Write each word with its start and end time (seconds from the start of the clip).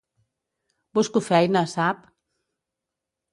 Busco 0.99 1.21
feina, 1.27 1.63
sap? 1.75 2.01